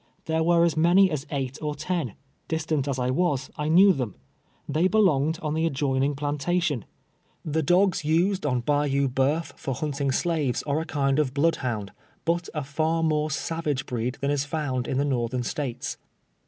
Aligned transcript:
There 0.25 0.41
were 0.41 0.63
as 0.63 0.75
many 0.75 1.11
as 1.11 1.27
eight 1.29 1.59
or 1.61 1.75
ten. 1.75 2.15
Distant 2.47 2.87
as 2.87 2.97
I 2.97 3.11
was, 3.11 3.51
I 3.55 3.67
knew 3.69 3.93
them. 3.93 4.15
They 4.67 4.87
belonged 4.87 5.37
on 5.43 5.53
the 5.53 5.67
adjoining 5.67 6.15
i)hintati^>n. 6.15 6.85
The 7.45 7.61
dogs 7.61 8.03
used 8.03 8.43
on 8.43 8.61
Bayou 8.61 9.07
Ba'uf 9.07 9.55
for 9.59 9.75
hunting 9.75 10.11
slaves 10.11 10.63
are 10.63 10.79
a 10.81 10.85
kind 10.85 11.19
of 11.19 11.35
blood 11.35 11.57
hound, 11.57 11.91
but 12.25 12.49
a 12.55 12.63
far 12.63 13.03
more 13.03 13.29
savage 13.29 13.85
breed 13.85 14.17
than 14.21 14.31
is 14.31 14.43
found 14.43 14.87
in 14.87 14.97
the 14.97 15.05
Northern 15.05 15.43
States. 15.43 15.97